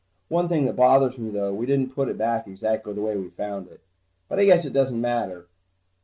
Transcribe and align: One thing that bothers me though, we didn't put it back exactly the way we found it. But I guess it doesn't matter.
One 0.29 0.49
thing 0.49 0.65
that 0.65 0.75
bothers 0.75 1.19
me 1.19 1.29
though, 1.29 1.53
we 1.53 1.67
didn't 1.67 1.93
put 1.93 2.09
it 2.09 2.17
back 2.17 2.47
exactly 2.47 2.91
the 2.91 3.01
way 3.03 3.15
we 3.15 3.29
found 3.29 3.67
it. 3.67 3.81
But 4.27 4.39
I 4.39 4.45
guess 4.45 4.65
it 4.65 4.73
doesn't 4.73 4.99
matter. 4.99 5.45